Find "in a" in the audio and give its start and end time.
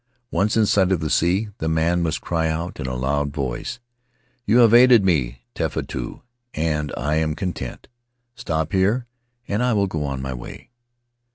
2.79-2.95